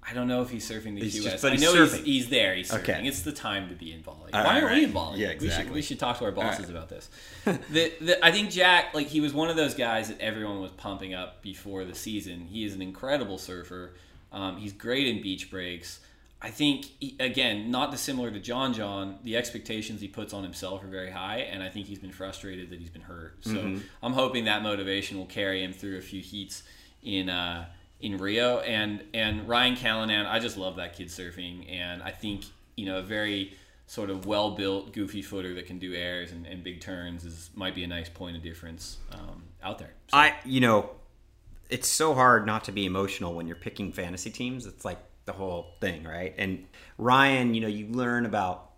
I 0.03 0.13
don't 0.15 0.27
know 0.27 0.41
if 0.41 0.49
he's 0.49 0.67
surfing 0.67 0.95
the 0.95 1.01
He's 1.01 1.19
QS. 1.19 1.23
just- 1.23 1.41
but 1.43 1.51
I 1.51 1.55
he's 1.55 1.61
know. 1.61 1.75
He's, 1.85 1.93
he's 1.99 2.29
there. 2.29 2.55
He's 2.55 2.71
surfing. 2.71 2.79
Okay. 2.79 3.07
It's 3.07 3.21
the 3.21 3.31
time 3.31 3.69
to 3.69 3.75
be 3.75 3.93
in 3.93 4.01
Bali. 4.01 4.33
All 4.33 4.43
Why 4.43 4.55
right, 4.55 4.63
aren't 4.63 4.75
we 4.75 4.83
in. 4.85 4.91
Bali? 4.91 5.19
Yeah, 5.21 5.27
We 5.27 5.33
should, 5.33 5.43
exactly. 5.43 5.73
we 5.75 5.81
should 5.83 5.99
talk 5.99 6.17
to 6.17 6.25
our 6.25 6.31
bosses 6.31 6.65
right. 6.65 6.69
about 6.71 6.89
this. 6.89 7.09
the, 7.45 7.93
the, 8.01 8.25
I 8.25 8.31
think 8.31 8.49
Jack, 8.49 8.95
like, 8.95 9.07
he 9.07 9.21
was 9.21 9.31
one 9.31 9.51
of 9.51 9.55
those 9.55 9.75
guys 9.75 10.07
that 10.07 10.19
everyone 10.19 10.59
was 10.59 10.71
pumping 10.71 11.13
up 11.13 11.43
before 11.43 11.85
the 11.85 11.93
season. 11.93 12.47
He 12.49 12.65
is 12.65 12.73
an 12.73 12.81
incredible 12.81 13.37
surfer. 13.37 13.93
Um, 14.31 14.57
he's 14.57 14.73
great 14.73 15.07
in 15.07 15.21
beach 15.21 15.51
breaks. 15.51 15.99
I 16.41 16.49
think, 16.49 16.85
he, 16.99 17.15
again, 17.19 17.69
not 17.69 17.91
dissimilar 17.91 18.31
to 18.31 18.39
John 18.39 18.73
John, 18.73 19.19
the 19.23 19.37
expectations 19.37 20.01
he 20.01 20.07
puts 20.07 20.33
on 20.33 20.43
himself 20.43 20.83
are 20.83 20.87
very 20.87 21.11
high, 21.11 21.39
and 21.39 21.61
I 21.61 21.69
think 21.69 21.85
he's 21.85 21.99
been 21.99 22.11
frustrated 22.11 22.71
that 22.71 22.79
he's 22.79 22.89
been 22.89 23.03
hurt. 23.03 23.37
So 23.41 23.51
Mm-hmm. 23.51 23.79
I'm 24.01 24.13
hoping 24.13 24.45
that 24.45 24.63
motivation 24.63 25.17
will 25.17 25.27
carry 25.27 25.63
him 25.63 25.71
through 25.71 25.97
a 25.97 26.01
few 26.01 26.21
heats 26.21 26.63
in 27.03 27.29
uh, 27.29 27.65
in 27.99 28.17
Rio. 28.17 28.59
And 28.59 29.03
and 29.13 29.47
Ryan 29.47 29.75
Callinan, 29.75 30.25
I 30.25 30.39
just 30.39 30.57
love 30.57 30.77
that 30.77 30.95
kid 30.95 31.07
surfing, 31.07 31.71
and 31.71 32.01
I 32.01 32.11
think 32.11 32.45
you 32.75 32.85
know 32.85 32.97
a 32.97 33.03
very 33.03 33.53
sort 33.85 34.09
of 34.09 34.25
well 34.25 34.51
built, 34.51 34.93
goofy 34.93 35.21
footer 35.21 35.53
that 35.53 35.65
can 35.67 35.77
do 35.77 35.93
airs 35.93 36.31
and, 36.31 36.47
and, 36.47 36.63
big 36.63 36.79
turns 36.79 37.25
is 37.25 37.49
might 37.55 37.75
be 37.75 37.83
a 37.83 37.87
nice 37.87 38.07
point 38.07 38.37
of 38.37 38.41
difference 38.41 38.99
um, 39.11 39.43
out 39.61 39.79
there. 39.79 39.93
So. 40.07 40.17
I, 40.17 40.35
you 40.45 40.61
know, 40.61 40.91
it's 41.69 41.89
so 41.89 42.13
hard 42.13 42.45
not 42.45 42.63
to 42.63 42.71
be 42.71 42.85
emotional 42.85 43.33
when 43.33 43.47
you're 43.47 43.57
picking 43.57 43.91
fantasy 43.91 44.29
teams. 44.29 44.65
It's 44.65 44.85
like 44.85 44.97
the 45.31 45.37
whole 45.37 45.75
thing, 45.79 46.03
right? 46.03 46.33
And 46.37 46.65
Ryan, 46.97 47.53
you 47.53 47.61
know, 47.61 47.67
you 47.67 47.87
learn 47.87 48.25
about 48.25 48.71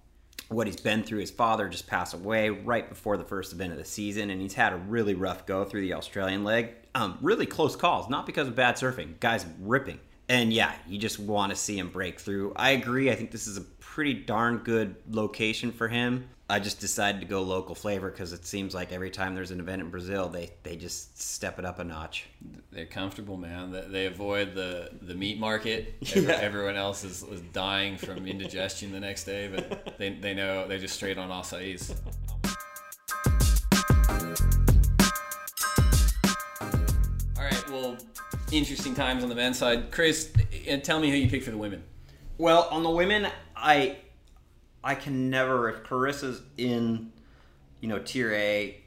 what 0.50 0.68
he's 0.68 0.80
been 0.80 1.04
through. 1.04 1.20
His 1.20 1.32
father 1.32 1.68
just 1.68 1.88
passed 1.88 2.14
away 2.14 2.50
right 2.50 2.88
before 2.88 3.18
the 3.18 3.24
first 3.24 3.54
event 3.54 3.72
of 3.72 3.78
the 3.78 3.86
season, 3.86 4.30
and 4.30 4.42
he's 4.42 4.54
had 4.54 4.74
a 4.74 4.78
really 4.78 5.16
rough 5.16 5.46
go 5.46 5.66
through 5.66 5.82
the 5.82 5.94
Australian 5.94 6.44
leg. 6.44 6.70
Um, 6.96 7.18
really 7.22 7.46
close 7.46 7.76
calls, 7.76 8.10
not 8.10 8.26
because 8.26 8.48
of 8.48 8.56
bad 8.56 8.76
surfing. 8.76 9.20
Guys 9.20 9.46
ripping. 9.60 10.00
And 10.30 10.54
yeah, 10.54 10.74
you 10.88 10.98
just 10.98 11.20
want 11.20 11.52
to 11.52 11.56
see 11.56 11.78
him 11.78 11.90
break 11.90 12.20
through. 12.20 12.54
I 12.56 12.72
agree. 12.72 13.12
I 13.12 13.16
think 13.16 13.32
this 13.32 13.48
is 13.48 13.58
a 13.58 13.62
pretty 13.62 14.14
darn 14.14 14.58
good 14.60 14.96
location 15.10 15.72
for 15.72 15.88
him. 15.88 16.30
I 16.54 16.60
just 16.60 16.80
decided 16.80 17.20
to 17.22 17.26
go 17.26 17.42
local 17.42 17.74
flavor 17.74 18.12
because 18.12 18.32
it 18.32 18.46
seems 18.46 18.76
like 18.76 18.92
every 18.92 19.10
time 19.10 19.34
there's 19.34 19.50
an 19.50 19.60
event 19.60 19.82
in 19.82 19.90
Brazil, 19.90 20.30
they, 20.30 20.52
they 20.62 20.76
just 20.76 21.20
step 21.20 21.58
it 21.58 21.66
up 21.66 21.80
a 21.80 21.84
notch. 21.84 22.28
They're 22.72 22.86
comfortable, 22.86 23.38
man. 23.38 23.76
They 23.92 24.06
avoid 24.06 24.54
the, 24.54 24.92
the 25.02 25.16
meat 25.16 25.40
market. 25.40 25.96
Yeah. 26.14 26.34
Everyone 26.34 26.76
else 26.76 27.04
is, 27.04 27.24
is 27.24 27.42
dying 27.54 27.98
from 27.98 28.28
indigestion 28.28 28.92
the 28.92 29.00
next 29.00 29.24
day, 29.24 29.48
but 29.52 29.96
they, 29.98 30.12
they 30.12 30.36
know 30.36 30.68
they're 30.68 30.78
just 30.78 30.94
straight 30.94 31.18
on 31.18 31.30
acais. 31.30 31.96
All 37.36 37.44
right, 37.44 37.70
well, 37.72 37.98
interesting 38.52 38.94
times 38.94 39.24
on 39.24 39.30
the 39.30 39.36
men's 39.36 39.58
side. 39.58 39.92
Chris, 39.92 40.32
eh, 40.68 40.78
tell 40.82 41.00
me 41.00 41.10
who 41.10 41.18
you 41.18 41.28
picked 41.32 41.46
for 41.46 41.52
the 41.52 41.58
women. 41.58 41.84
Well, 42.38 42.68
on 42.70 42.84
the 42.84 42.92
women, 42.92 43.28
I 43.56 43.98
I 44.84 44.96
can 44.96 45.30
never 45.30 45.70
if 45.70 45.84
Carissa's 45.84 46.42
in, 46.58 47.12
you 47.80 47.88
know, 47.88 48.00
tier 48.00 48.32
A. 48.34 48.82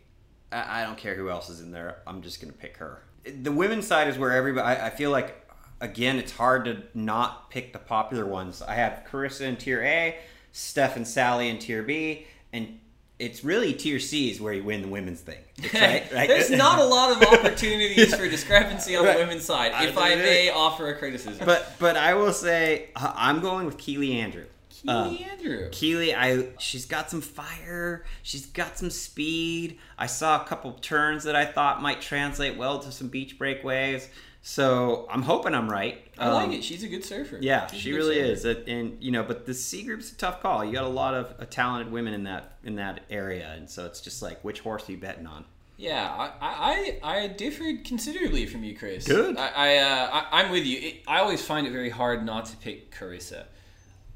I, 0.52 0.80
I 0.80 0.84
don't 0.84 0.98
care 0.98 1.14
who 1.14 1.30
else 1.30 1.48
is 1.48 1.60
in 1.60 1.72
there. 1.72 1.98
I'm 2.06 2.22
just 2.22 2.40
gonna 2.40 2.52
pick 2.52 2.76
her. 2.78 3.02
The 3.24 3.52
women's 3.52 3.86
side 3.86 4.08
is 4.08 4.18
where 4.18 4.32
everybody. 4.32 4.66
I, 4.66 4.86
I 4.86 4.90
feel 4.90 5.10
like 5.10 5.46
again, 5.80 6.18
it's 6.18 6.32
hard 6.32 6.64
to 6.66 6.82
not 6.94 7.50
pick 7.50 7.72
the 7.72 7.78
popular 7.78 8.26
ones. 8.26 8.62
I 8.62 8.74
have 8.74 9.04
Carissa 9.10 9.42
in 9.42 9.56
tier 9.56 9.82
A, 9.82 10.16
Steph 10.52 10.96
and 10.96 11.06
Sally 11.06 11.48
in 11.48 11.58
tier 11.58 11.82
B, 11.82 12.26
and 12.52 12.78
it's 13.18 13.44
really 13.44 13.72
tier 13.72 13.98
C 13.98 14.30
is 14.30 14.40
where 14.40 14.52
you 14.52 14.62
win 14.62 14.82
the 14.82 14.88
women's 14.88 15.20
thing. 15.20 15.38
Right? 15.74 16.10
right? 16.12 16.28
There's 16.28 16.50
not 16.50 16.78
a 16.78 16.84
lot 16.84 17.16
of 17.16 17.22
opportunities 17.32 18.14
for 18.14 18.28
discrepancy 18.28 18.96
on 18.96 19.04
right. 19.04 19.14
the 19.14 19.24
women's 19.24 19.44
side, 19.44 19.72
if 19.88 19.96
I, 19.96 20.12
I 20.12 20.16
may 20.16 20.50
offer 20.50 20.88
a 20.88 20.98
criticism. 20.98 21.46
But 21.46 21.72
but 21.78 21.96
I 21.96 22.14
will 22.14 22.32
say 22.32 22.90
I'm 22.94 23.40
going 23.40 23.66
with 23.66 23.78
Keely 23.78 24.20
Andrew. 24.20 24.44
Keely 24.82 24.94
um, 24.94 25.18
Andrew. 25.30 25.68
Keely, 25.70 26.14
I 26.14 26.48
she's 26.58 26.86
got 26.86 27.10
some 27.10 27.20
fire. 27.20 28.04
She's 28.22 28.46
got 28.46 28.78
some 28.78 28.90
speed. 28.90 29.78
I 29.98 30.06
saw 30.06 30.42
a 30.42 30.44
couple 30.44 30.72
turns 30.72 31.24
that 31.24 31.36
I 31.36 31.44
thought 31.44 31.82
might 31.82 32.00
translate 32.00 32.56
well 32.56 32.78
to 32.80 32.92
some 32.92 33.08
beach 33.08 33.38
break 33.38 33.64
waves. 33.64 34.08
So 34.42 35.08
I'm 35.10 35.22
hoping 35.22 35.54
I'm 35.54 35.68
right. 35.68 36.06
I 36.18 36.26
um, 36.26 36.34
like 36.34 36.52
it. 36.52 36.62
She's 36.62 36.84
a 36.84 36.88
good 36.88 37.04
surfer. 37.04 37.38
Yeah, 37.40 37.66
She's 37.66 37.80
she 37.80 37.92
really 37.92 38.14
surfer. 38.36 38.60
is. 38.60 38.68
And 38.68 38.96
you 39.02 39.10
know, 39.10 39.24
but 39.24 39.44
the 39.44 39.54
C 39.54 39.82
group's 39.82 40.12
a 40.12 40.16
tough 40.16 40.40
call. 40.40 40.64
You 40.64 40.72
got 40.72 40.84
a 40.84 40.88
lot 40.88 41.14
of 41.14 41.34
uh, 41.40 41.46
talented 41.46 41.92
women 41.92 42.14
in 42.14 42.24
that 42.24 42.58
in 42.62 42.76
that 42.76 43.00
area, 43.10 43.52
and 43.56 43.68
so 43.68 43.86
it's 43.86 44.00
just 44.00 44.22
like 44.22 44.44
which 44.44 44.60
horse 44.60 44.88
are 44.88 44.92
you 44.92 44.98
betting 44.98 45.26
on? 45.26 45.44
Yeah, 45.78 46.08
I 46.40 46.98
I, 47.02 47.22
I 47.22 47.26
differed 47.26 47.84
considerably 47.84 48.46
from 48.46 48.62
you, 48.62 48.76
Chris. 48.76 49.06
Good. 49.06 49.36
I, 49.36 49.48
I, 49.48 49.76
uh, 49.78 50.24
I 50.30 50.42
am 50.44 50.52
with 50.52 50.64
you. 50.64 50.78
It, 50.78 51.02
I 51.06 51.18
always 51.18 51.44
find 51.44 51.66
it 51.66 51.72
very 51.72 51.90
hard 51.90 52.24
not 52.24 52.46
to 52.46 52.56
pick 52.56 52.94
Carissa. 52.94 53.46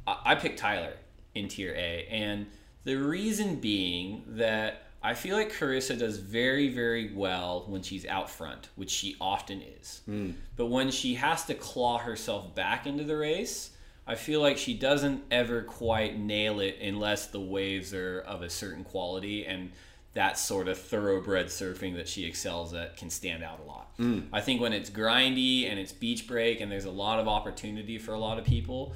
I, 0.07 0.35
picked 0.35 0.59
Tyler 0.59 0.95
in 1.35 1.49
tier 1.49 1.75
A, 1.76 2.07
and 2.11 2.47
the 2.85 2.97
reason 2.97 3.57
being 3.57 4.25
that 4.26 4.90
I 5.02 5.14
feel 5.14 5.37
like 5.37 5.52
Carissa 5.52 5.99
does 5.99 6.19
very, 6.19 6.69
very 6.69 7.12
well 7.14 7.64
when 7.66 7.83
she's 7.83 8.04
out 8.07 8.28
front, 8.28 8.69
which 8.76 8.90
she 8.90 9.16
often 9.21 9.62
is. 9.62 10.02
Mm. 10.09 10.35
But 10.57 10.66
when 10.66 10.90
she 10.90 11.14
has 11.14 11.45
to 11.47 11.54
claw 11.54 11.99
herself 11.99 12.54
back 12.54 12.87
into 12.87 13.04
the 13.04 13.16
race, 13.16 13.71
I 14.07 14.14
feel 14.14 14.40
like 14.40 14.59
she 14.59 14.75
doesn't 14.75 15.23
ever 15.30 15.62
quite 15.62 16.19
nail 16.19 16.61
it 16.61 16.78
unless 16.83 17.28
the 17.28 17.40
waves 17.40 17.95
are 17.95 18.21
of 18.21 18.42
a 18.42 18.50
certain 18.50 18.85
quality 18.85 19.47
and 19.47 19.71
that 20.14 20.37
sort 20.38 20.66
of 20.66 20.76
thoroughbred 20.76 21.47
surfing 21.47 21.95
that 21.95 22.09
she 22.09 22.26
excels 22.26 22.75
at 22.75 22.97
can 22.97 23.09
stand 23.09 23.45
out 23.45 23.61
a 23.61 23.69
lot. 23.69 23.97
Mm. 23.99 24.25
I 24.33 24.40
think 24.40 24.61
when 24.61 24.73
it's 24.73 24.90
grindy 24.90 25.71
and 25.71 25.78
it's 25.78 25.92
beach 25.92 26.26
break 26.26 26.61
and 26.61 26.71
there's 26.71 26.85
a 26.85 26.90
lot 26.90 27.21
of 27.21 27.28
opportunity 27.28 27.97
for 27.97 28.12
a 28.12 28.19
lot 28.19 28.38
of 28.38 28.45
people 28.45 28.95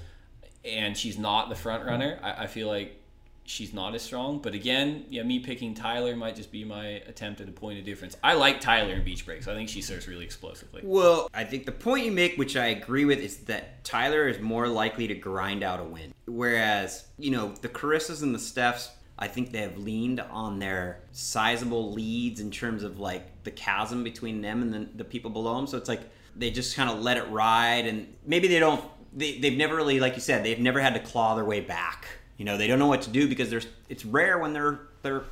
and 0.65 0.97
she's 0.97 1.19
not 1.19 1.49
the 1.49 1.55
front 1.55 1.85
runner, 1.85 2.19
I, 2.23 2.45
I 2.45 2.47
feel 2.47 2.69
like 2.69 3.01
she's 3.45 3.75
not 3.75 3.95
as 3.95 4.03
strong. 4.03 4.39
But 4.39 4.55
again, 4.55 5.05
yeah, 5.11 5.23
me 5.23 5.39
picking 5.39 5.75
Tyler 5.75 6.17
might 6.17 6.37
just 6.37 6.51
be 6.51 6.65
my 6.65 6.87
attempt 7.07 7.41
at 7.41 7.49
a 7.49 7.53
point 7.53 7.79
of 7.79 7.85
difference. 7.85 8.17
I 8.25 8.35
like 8.35 8.61
Tyler 8.61 8.95
in 8.95 9.05
beach 9.05 9.27
Breaks. 9.27 9.47
I 9.47 9.55
think 9.55 9.69
she 9.69 9.83
serves 9.83 10.09
really 10.09 10.25
explosively. 10.25 10.81
Well, 10.85 11.29
I 11.35 11.45
think 11.45 11.67
the 11.67 11.73
point 11.73 12.05
you 12.07 12.13
make, 12.13 12.37
which 12.37 12.57
I 12.57 12.67
agree 12.67 13.05
with, 13.05 13.19
is 13.19 13.39
that 13.45 13.85
Tyler 13.85 14.29
is 14.29 14.41
more 14.41 14.69
likely 14.69 15.07
to 15.09 15.15
grind 15.15 15.63
out 15.63 15.81
a 15.81 15.85
win. 15.85 16.15
Whereas, 16.27 17.07
you 17.19 17.31
know, 17.31 17.55
the 17.61 17.69
Carissas 17.69 18.23
and 18.23 18.35
the 18.35 18.39
Stephs, 18.39 18.89
I 19.19 19.29
think 19.29 19.53
they 19.53 19.61
have 19.61 19.79
leaned 19.79 20.21
on 20.21 20.59
their 20.59 21.01
sizable 21.13 21.93
leads 21.93 22.41
in 22.41 22.51
terms 22.51 22.83
of 22.83 22.99
like 22.99 23.45
the 23.45 23.51
chasm 23.51 24.03
between 24.03 24.41
them 24.41 24.63
and 24.63 24.73
the, 24.73 24.89
the 24.97 25.05
people 25.05 25.31
below 25.31 25.57
them. 25.57 25.67
So 25.67 25.77
it's 25.77 25.89
like 25.89 26.01
they 26.35 26.51
just 26.51 26.75
kind 26.75 26.91
of 26.91 27.01
let 27.01 27.17
it 27.17 27.29
ride, 27.31 27.87
and 27.87 28.13
maybe 28.27 28.49
they 28.49 28.59
don't. 28.59 28.83
They, 29.17 29.39
they've 29.39 29.57
never 29.57 29.77
really, 29.77 30.01
like 30.01 30.15
you 30.15 30.21
said, 30.21 30.45
they've 30.45 30.59
never 30.59 30.81
had 30.81 30.95
to 30.95 31.01
claw 31.01 31.35
their 31.35 31.45
way 31.45 31.61
back 31.61 32.07
you 32.37 32.45
know, 32.45 32.57
they 32.57 32.67
don't 32.67 32.79
know 32.79 32.89
what 32.89 33.03
to 33.03 33.11
do 33.11 33.29
because 33.29 33.51
there's 33.51 33.67
it's 33.89 34.05
rare 34.05 34.39
when 34.39 34.53
they're 34.53 34.81
they're 35.03 35.25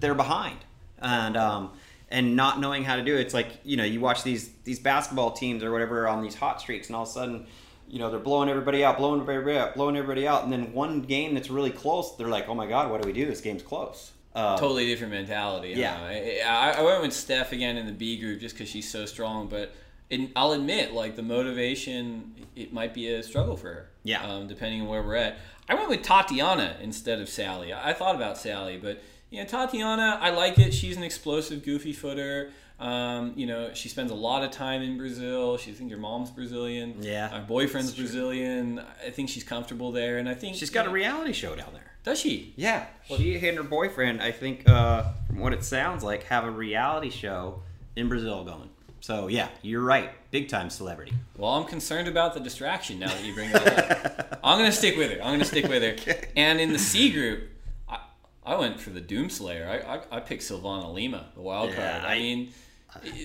they're 0.00 0.14
behind. 0.14 0.58
And 0.98 1.36
um 1.36 1.72
and 2.10 2.36
not 2.36 2.60
knowing 2.60 2.84
how 2.84 2.96
to 2.96 3.02
do 3.02 3.16
it. 3.16 3.20
It's 3.20 3.34
like, 3.34 3.48
you 3.64 3.76
know, 3.76 3.84
you 3.84 4.00
watch 4.00 4.22
these 4.22 4.50
these 4.64 4.78
basketball 4.78 5.32
teams 5.32 5.64
or 5.64 5.72
whatever 5.72 6.06
on 6.06 6.22
these 6.22 6.34
hot 6.34 6.60
streaks 6.60 6.88
and 6.88 6.96
all 6.96 7.02
of 7.02 7.08
a 7.08 7.12
sudden 7.12 7.46
you 7.86 7.98
know, 7.98 8.10
they're 8.10 8.18
blowing 8.18 8.48
everybody 8.48 8.82
out, 8.82 8.96
blowing 8.96 9.20
everybody 9.20 9.58
out, 9.58 9.74
blowing 9.74 9.94
everybody 9.94 10.26
out, 10.26 10.42
and 10.42 10.50
then 10.50 10.72
one 10.72 11.02
game 11.02 11.34
that's 11.34 11.50
really 11.50 11.70
close, 11.70 12.16
they're 12.16 12.28
like, 12.28 12.48
"Oh 12.48 12.54
my 12.54 12.66
God, 12.66 12.90
what 12.90 13.02
do 13.02 13.06
we 13.06 13.12
do? 13.12 13.26
This 13.26 13.42
game's 13.42 13.62
close." 13.62 14.10
Um, 14.34 14.58
totally 14.58 14.86
different 14.86 15.12
mentality. 15.12 15.74
Yeah, 15.76 16.02
I, 16.02 16.72
I, 16.78 16.82
went 16.82 17.02
with 17.02 17.12
Steph 17.12 17.52
again 17.52 17.76
in 17.76 17.84
the 17.84 17.92
B 17.92 18.18
group 18.18 18.40
just 18.40 18.54
because 18.54 18.70
she's 18.70 18.90
so 18.90 19.04
strong. 19.04 19.48
But 19.48 19.74
in, 20.10 20.30
I'll 20.36 20.52
admit, 20.52 20.92
like 20.92 21.16
the 21.16 21.22
motivation, 21.22 22.34
it 22.54 22.72
might 22.72 22.94
be 22.94 23.08
a 23.08 23.22
struggle 23.22 23.56
for 23.56 23.68
her. 23.68 23.90
Yeah, 24.02 24.24
um, 24.24 24.46
depending 24.46 24.82
on 24.82 24.88
where 24.88 25.02
we're 25.02 25.16
at. 25.16 25.38
I 25.68 25.74
went 25.74 25.88
with 25.88 26.02
Tatiana 26.02 26.76
instead 26.82 27.20
of 27.20 27.28
Sally. 27.28 27.72
I 27.72 27.94
thought 27.94 28.14
about 28.14 28.36
Sally, 28.36 28.76
but 28.76 29.02
you 29.30 29.40
know, 29.40 29.46
Tatiana, 29.46 30.18
I 30.20 30.30
like 30.30 30.58
it. 30.58 30.74
She's 30.74 30.96
an 30.96 31.02
explosive, 31.02 31.64
goofy 31.64 31.92
footer. 31.92 32.50
Um, 32.78 33.32
you 33.36 33.46
know, 33.46 33.72
she 33.72 33.88
spends 33.88 34.10
a 34.10 34.14
lot 34.14 34.42
of 34.42 34.50
time 34.50 34.82
in 34.82 34.98
Brazil. 34.98 35.56
She 35.56 35.70
I 35.70 35.74
think 35.74 35.90
your 35.90 35.98
mom's 35.98 36.30
Brazilian. 36.30 36.96
Yeah. 37.00 37.30
My 37.30 37.40
boyfriend's 37.40 37.94
Brazilian. 37.94 38.82
I 39.04 39.10
think 39.10 39.28
she's 39.28 39.44
comfortable 39.44 39.92
there, 39.92 40.18
and 40.18 40.28
I 40.28 40.34
think 40.34 40.56
she's 40.56 40.70
got 40.70 40.86
a 40.86 40.90
reality 40.90 41.32
show 41.32 41.54
down 41.54 41.72
there. 41.72 41.92
Does 42.02 42.20
she? 42.20 42.52
Yeah. 42.56 42.86
Well, 43.08 43.18
she 43.18 43.34
and 43.36 43.56
her 43.56 43.62
boyfriend, 43.62 44.20
I 44.20 44.32
think, 44.32 44.68
uh, 44.68 45.04
from 45.26 45.38
what 45.38 45.54
it 45.54 45.64
sounds 45.64 46.04
like, 46.04 46.24
have 46.24 46.44
a 46.44 46.50
reality 46.50 47.10
show 47.10 47.62
in 47.96 48.08
Brazil 48.08 48.44
going. 48.44 48.68
So 49.04 49.26
yeah, 49.26 49.48
you're 49.60 49.82
right. 49.82 50.12
Big 50.30 50.48
time 50.48 50.70
celebrity. 50.70 51.12
Well, 51.36 51.50
I'm 51.50 51.66
concerned 51.66 52.08
about 52.08 52.32
the 52.32 52.40
distraction 52.40 53.00
now 53.00 53.08
that 53.08 53.22
you 53.22 53.34
bring 53.34 53.52
that 53.52 54.18
up. 54.18 54.40
I'm 54.42 54.58
gonna 54.58 54.72
stick 54.72 54.96
with 54.96 55.10
her. 55.10 55.22
I'm 55.22 55.34
gonna 55.34 55.44
stick 55.44 55.68
with 55.68 55.82
her. 55.82 55.90
Okay. 55.90 56.28
And 56.36 56.58
in 56.58 56.72
the 56.72 56.78
C 56.78 57.12
group, 57.12 57.50
I, 57.86 57.98
I 58.46 58.56
went 58.56 58.80
for 58.80 58.88
the 58.88 59.02
Doomslayer. 59.02 59.68
I, 59.68 59.96
I, 59.96 60.16
I 60.16 60.20
picked 60.20 60.42
Silvana 60.42 60.90
Lima, 60.90 61.26
the 61.34 61.42
wild 61.42 61.68
yeah, 61.68 61.76
card. 61.76 62.10
I, 62.10 62.14
I 62.14 62.18
mean, 62.18 62.52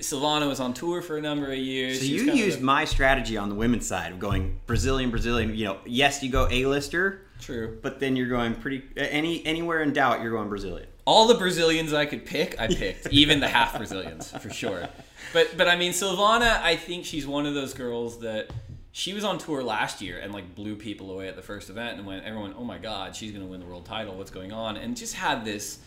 Silvana 0.01 0.49
was 0.49 0.59
on 0.59 0.73
tour 0.73 1.01
for 1.01 1.15
a 1.15 1.21
number 1.21 1.49
of 1.49 1.57
years. 1.57 1.99
So 1.99 2.05
you 2.07 2.33
used 2.33 2.59
my 2.59 2.83
strategy 2.83 3.37
on 3.37 3.47
the 3.47 3.55
women's 3.55 3.87
side 3.87 4.11
of 4.11 4.19
going 4.19 4.59
Brazilian, 4.65 5.11
Brazilian. 5.11 5.55
You 5.55 5.63
know, 5.63 5.77
yes, 5.85 6.21
you 6.21 6.29
go 6.29 6.49
A-lister. 6.51 7.21
True. 7.39 7.79
But 7.81 8.01
then 8.01 8.17
you're 8.17 8.27
going 8.27 8.53
pretty 8.55 8.83
any 8.97 9.45
anywhere 9.45 9.81
in 9.81 9.93
doubt, 9.93 10.23
you're 10.23 10.31
going 10.31 10.49
Brazilian. 10.49 10.89
All 11.05 11.25
the 11.29 11.35
Brazilians 11.35 11.93
I 11.93 12.05
could 12.05 12.25
pick, 12.25 12.59
I 12.59 12.67
picked. 12.67 13.07
even 13.13 13.39
the 13.39 13.47
half 13.47 13.77
Brazilians, 13.77 14.29
for 14.29 14.49
sure 14.49 14.89
but 15.33 15.57
but 15.57 15.67
I 15.67 15.75
mean 15.75 15.91
Silvana, 15.91 16.61
I 16.61 16.75
think 16.75 17.05
she's 17.05 17.27
one 17.27 17.45
of 17.45 17.53
those 17.53 17.73
girls 17.73 18.19
that 18.19 18.51
she 18.91 19.13
was 19.13 19.23
on 19.23 19.37
tour 19.37 19.63
last 19.63 20.01
year 20.01 20.19
and 20.19 20.33
like 20.33 20.55
blew 20.55 20.75
people 20.75 21.11
away 21.11 21.27
at 21.27 21.35
the 21.35 21.41
first 21.41 21.69
event 21.69 21.97
and 21.97 22.07
when 22.07 22.23
everyone, 22.23 22.55
oh 22.57 22.63
my 22.63 22.77
god, 22.77 23.15
she's 23.15 23.31
gonna 23.31 23.45
win 23.45 23.59
the 23.59 23.65
world 23.65 23.85
title. 23.85 24.15
What's 24.15 24.31
going 24.31 24.51
on? 24.51 24.77
And 24.77 24.97
just 24.97 25.15
had 25.15 25.45
this 25.45 25.79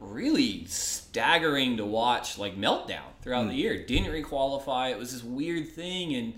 really 0.00 0.64
staggering 0.66 1.76
to 1.76 1.84
watch 1.84 2.38
like 2.38 2.56
meltdown 2.56 3.02
throughout 3.22 3.46
mm. 3.46 3.48
the 3.48 3.54
hmm. 3.54 3.60
year. 3.60 3.86
Didn't 3.86 4.12
requalify. 4.12 4.90
It 4.90 4.98
was 4.98 5.12
this 5.12 5.22
weird 5.22 5.68
thing 5.68 6.14
and 6.14 6.34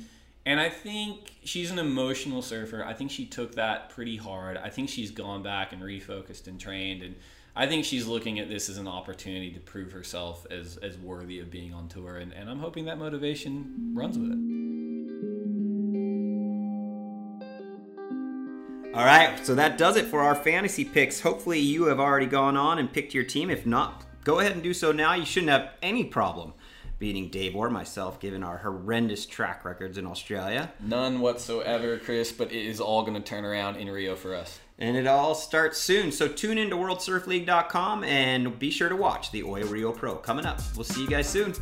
and 0.47 0.61
I 0.61 0.68
think 0.68 1.33
she's 1.42 1.71
an 1.71 1.78
emotional 1.78 2.42
surfer. 2.42 2.85
I 2.85 2.92
think 2.92 3.11
she 3.11 3.25
took 3.25 3.54
that 3.54 3.88
pretty 3.88 4.16
hard. 4.16 4.59
I 4.59 4.68
think 4.68 4.90
she's 4.90 5.11
gone 5.11 5.42
back 5.42 5.73
and 5.73 5.80
refocused 5.83 6.47
and 6.47 6.61
trained 6.61 7.02
and 7.02 7.14
I 7.56 7.68
think 7.68 7.84
she's 7.84 8.08
looking 8.08 8.40
at 8.40 8.49
this 8.49 8.68
as 8.68 8.78
an 8.78 8.88
opportunity 8.88 9.52
to 9.52 9.61
prove 9.61 9.92
herself 9.92 10.44
as, 10.50 10.76
as 10.78 10.99
worthy 10.99 11.38
of 11.38 11.52
being 11.52 11.73
on 11.73 11.87
tour, 11.87 12.16
and, 12.16 12.32
and 12.32 12.50
I'm 12.50 12.58
hoping 12.58 12.87
that 12.87 12.99
motivation 12.99 13.92
runs 13.94 14.18
with 14.18 14.32
it. 14.32 14.38
All 18.92 19.04
right, 19.04 19.44
so 19.46 19.54
that 19.54 19.78
does 19.78 19.96
it 19.96 20.06
for 20.06 20.20
our 20.20 20.34
fantasy 20.34 20.84
picks. 20.84 21.20
Hopefully, 21.20 21.61
you 21.61 21.84
have 21.84 22.00
already 22.00 22.26
gone 22.26 22.56
on 22.56 22.80
and 22.80 22.92
picked 22.92 23.14
your 23.14 23.25
team. 23.25 23.50
If 23.50 23.64
not, 23.64 24.04
go 24.25 24.40
ahead 24.40 24.52
and 24.52 24.62
do 24.62 24.75
so 24.75 24.90
now. 24.90 25.14
You 25.14 25.25
shouldn't 25.25 25.50
have 25.50 25.70
any 25.80 26.04
problem 26.04 26.54
beating 26.99 27.28
Dave 27.28 27.54
or 27.54 27.70
myself, 27.70 28.18
given 28.18 28.42
our 28.42 28.58
horrendous 28.58 29.26
track 29.26 29.64
records 29.64 29.99
in 29.99 30.06
Australia. 30.06 30.73
None 30.80 31.20
whatsoever, 31.20 31.99
Chris, 31.99 32.32
but 32.32 32.50
it 32.50 32.66
is 32.66 32.80
all 32.80 33.02
going 33.02 33.14
to 33.14 33.20
turn 33.20 33.44
around 33.44 33.76
in 33.76 33.88
Rio 33.88 34.16
for 34.16 34.34
us. 34.34 34.58
And 34.78 34.97
it 34.97 35.07
all 35.07 35.35
starts 35.35 35.78
soon. 35.78 36.11
So 36.11 36.26
tune 36.26 36.59
into 36.59 36.76
WorldSurfLeague.com 36.76 38.04
and 38.04 38.59
be 38.59 38.71
sure 38.71 38.88
to 38.88 38.97
watch 38.97 39.31
the 39.31 39.45
Oi 39.45 39.64
Rio 39.64 39.93
Pro 39.93 40.16
coming 40.16 40.47
up. 40.47 40.61
We'll 40.75 40.85
see 40.85 41.02
you 41.02 41.09
guys 41.09 41.28
soon. 41.28 41.54